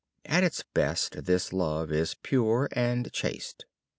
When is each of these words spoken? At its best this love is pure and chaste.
At 0.25 0.43
its 0.43 0.63
best 0.73 1.25
this 1.25 1.53
love 1.53 1.91
is 1.91 2.15
pure 2.23 2.67
and 2.71 3.13
chaste. 3.13 3.65